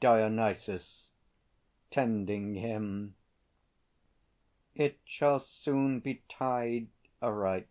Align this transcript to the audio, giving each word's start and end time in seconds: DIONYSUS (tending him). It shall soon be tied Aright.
DIONYSUS 0.00 1.08
(tending 1.90 2.54
him). 2.54 3.14
It 4.74 4.98
shall 5.06 5.38
soon 5.38 6.00
be 6.00 6.16
tied 6.28 6.88
Aright. 7.22 7.66